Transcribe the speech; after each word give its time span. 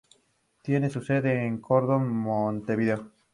Tiene 0.63 0.89
su 0.89 1.03
sede 1.03 1.45
en 1.45 1.53
el 1.53 1.61
Cordón, 1.61 2.09
Montevideo. 2.09 3.11